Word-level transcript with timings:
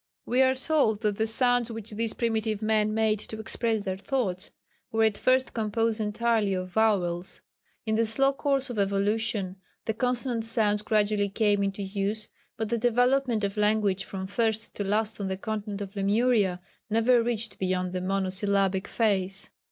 We 0.25 0.41
are 0.41 0.55
told 0.55 1.01
that 1.01 1.17
the 1.17 1.27
sounds 1.27 1.69
which 1.69 1.91
these 1.91 2.15
primitive 2.15 2.63
men 2.63 2.91
made 2.91 3.19
to 3.19 3.39
express 3.39 3.83
their 3.83 3.97
thoughts 3.97 4.49
were 4.91 5.03
at 5.03 5.15
first 5.15 5.53
composed 5.53 5.99
entirely 6.01 6.55
of 6.55 6.69
vowels. 6.71 7.41
In 7.85 7.93
the 7.97 8.07
slow 8.07 8.33
course 8.33 8.71
of 8.71 8.79
evolution 8.79 9.57
the 9.85 9.93
consonant 9.93 10.43
sounds 10.43 10.81
gradually 10.81 11.29
came 11.29 11.61
into 11.61 11.83
use, 11.83 12.29
but 12.57 12.69
the 12.69 12.79
development 12.79 13.43
of 13.43 13.57
language 13.57 14.03
from 14.03 14.25
first 14.25 14.73
to 14.77 14.83
last 14.83 15.19
on 15.21 15.27
the 15.27 15.37
continent 15.37 15.81
of 15.81 15.95
Lemuria 15.95 16.61
never 16.89 17.21
reached 17.21 17.59
beyond 17.59 17.91
the 17.91 18.01
monosyllabic 18.01 18.87
phase. 18.87 19.51